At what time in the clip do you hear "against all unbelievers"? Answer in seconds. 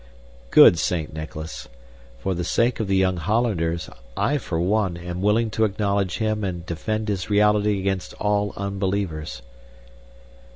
7.79-9.43